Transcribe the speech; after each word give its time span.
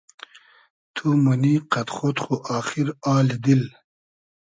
تو 0.95 1.05
مونی 1.23 1.55
قئد 1.71 1.89
خۉد 1.95 2.17
خو 2.23 2.35
آخیر 2.57 2.87
آلی 3.15 3.37
دیل 3.43 3.63